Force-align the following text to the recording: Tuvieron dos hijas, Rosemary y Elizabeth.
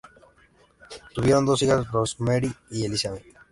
Tuvieron 1.13 1.45
dos 1.45 1.61
hijas, 1.61 1.87
Rosemary 1.91 2.51
y 2.71 2.85
Elizabeth. 2.85 3.35